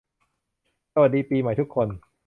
[0.93, 1.87] สวัสดีปีใหม่ทุกคน